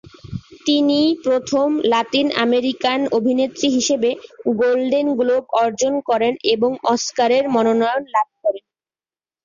[0.65, 4.09] তিনি প্রথম Latin American অভিনেত্রী হিসেবে
[4.59, 8.65] গোল্ডেন গ্লোব অর্জন করেন এবং অস্কারের মনোনয়ন লাভ করেন।